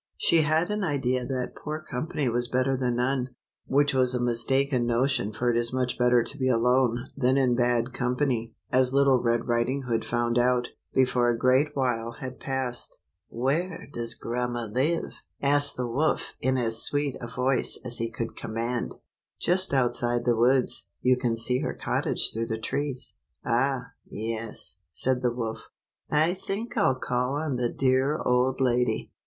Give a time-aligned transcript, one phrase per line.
[0.17, 3.35] She had an idea that poor company was better than none,
[3.67, 7.53] which was a mistaken notion, for it is much better to be alone than in
[7.55, 12.97] bad company, as Little Red Riding Hood found out, before a great while had passed.
[13.29, 18.35] "Where does grandma live?" asked the wolf in as sweet a voice as he could
[18.35, 18.95] command.
[19.39, 20.89] "Just outside the woods.
[21.01, 25.67] You can see her cottage through the trees." "Ah, yes;" said the wolf.
[26.09, 29.11] "I think I'll call on the dear old lady.